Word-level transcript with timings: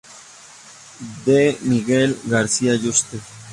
D. 1.27 1.59
Miguel 1.61 2.17
García 2.25 2.73
Yuste. 2.75 3.19